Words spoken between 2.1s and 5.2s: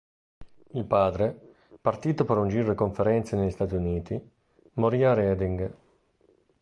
per un giro di conferenze negli Stati Uniti, morì a